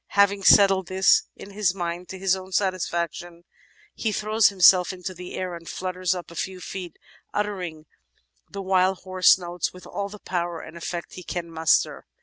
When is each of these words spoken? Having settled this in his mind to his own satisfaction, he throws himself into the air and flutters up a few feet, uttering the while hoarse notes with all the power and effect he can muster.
Having 0.15 0.45
settled 0.45 0.87
this 0.87 1.27
in 1.35 1.51
his 1.51 1.75
mind 1.75 2.09
to 2.09 2.17
his 2.17 2.35
own 2.35 2.51
satisfaction, 2.51 3.43
he 3.93 4.11
throws 4.11 4.49
himself 4.49 4.91
into 4.91 5.13
the 5.13 5.35
air 5.35 5.53
and 5.53 5.69
flutters 5.69 6.15
up 6.15 6.31
a 6.31 6.35
few 6.35 6.59
feet, 6.59 6.97
uttering 7.35 7.85
the 8.49 8.63
while 8.63 8.95
hoarse 8.95 9.37
notes 9.37 9.73
with 9.73 9.85
all 9.85 10.09
the 10.09 10.17
power 10.17 10.59
and 10.59 10.75
effect 10.75 11.13
he 11.13 11.23
can 11.23 11.51
muster. 11.51 12.07